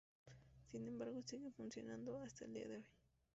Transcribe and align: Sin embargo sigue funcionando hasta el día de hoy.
Sin 0.71 0.87
embargo 0.87 1.21
sigue 1.23 1.51
funcionando 1.51 2.17
hasta 2.23 2.45
el 2.45 2.53
día 2.55 2.67
de 2.67 2.77
hoy. 2.77 2.85